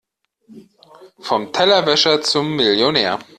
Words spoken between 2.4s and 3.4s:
Millionär.